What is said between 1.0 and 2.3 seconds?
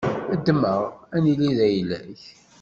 ad nili d ayla-k.